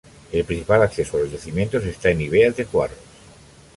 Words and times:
El 0.31 0.45
principal 0.45 0.81
acceso 0.81 1.15
a 1.15 1.19
los 1.19 1.31
yacimientos 1.31 1.83
está 1.85 2.09
en 2.09 2.21
Ibeas 2.21 2.57
de 2.57 2.65
Juarros. 2.65 2.97